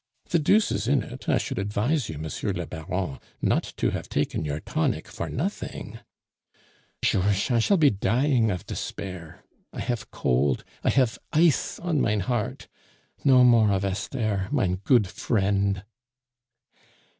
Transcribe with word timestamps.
The 0.31 0.39
deuce 0.39 0.71
is 0.71 0.87
in 0.87 1.03
it, 1.03 1.29
I 1.29 1.37
should 1.37 1.59
advise 1.59 2.09
you, 2.09 2.17
Monsieur 2.17 2.53
le 2.53 2.65
Baron, 2.65 3.19
not 3.39 3.61
to 3.77 3.91
have 3.91 4.09
taken 4.09 4.43
your 4.43 4.59
tonic 4.59 5.07
for 5.07 5.29
nothing" 5.29 5.99
"Georches, 7.03 7.51
I 7.51 7.59
shall 7.59 7.77
be 7.77 7.91
dying 7.91 8.49
of 8.49 8.65
despair. 8.65 9.43
I 9.71 9.79
hafe 9.79 10.09
cold 10.09 10.63
I 10.83 10.89
hafe 10.89 11.19
ice 11.33 11.77
on 11.79 12.01
mein 12.01 12.21
heart 12.21 12.67
no 13.23 13.43
more 13.43 13.69
of 13.69 13.85
Esther, 13.85 14.47
my 14.49 14.69
good 14.85 15.05
friend." 15.07 15.83